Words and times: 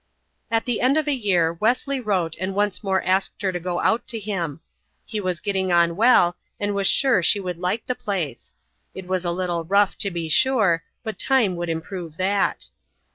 At 0.49 0.65
the 0.65 0.81
end 0.81 0.97
of 0.97 1.07
a 1.07 1.13
year 1.13 1.53
Wesley 1.53 1.99
wrote 1.99 2.35
and 2.39 2.55
once 2.55 2.83
more 2.83 3.03
asked 3.03 3.39
her 3.43 3.51
to 3.51 3.59
go 3.59 3.79
out 3.79 4.07
to 4.07 4.17
him. 4.19 4.61
He 5.05 5.21
was 5.21 5.39
getting 5.41 5.71
on 5.71 5.95
well, 5.95 6.35
and 6.59 6.73
was 6.73 6.87
sure 6.87 7.21
she 7.21 7.39
would 7.39 7.59
like 7.59 7.85
the 7.85 7.93
place. 7.93 8.55
It 8.95 9.05
was 9.05 9.25
a 9.25 9.31
little 9.31 9.63
rough, 9.63 9.95
to 9.99 10.09
be 10.09 10.27
sure, 10.27 10.83
but 11.03 11.19
time 11.19 11.55
would 11.55 11.69
improve 11.69 12.17
that. 12.17 12.69